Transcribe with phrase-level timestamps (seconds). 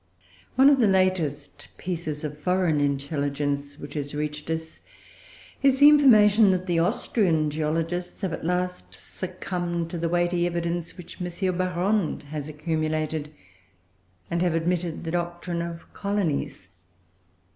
[0.55, 4.81] One of the latest pieces of foreign intelligence which has reached us
[5.61, 10.97] is the information that the Austrian geologists have, at last, succumbed to the weighty evidence
[10.97, 11.27] which M.
[11.55, 13.31] Barrande has accumulated,
[14.31, 16.69] and have admitted the doctrine of colonies.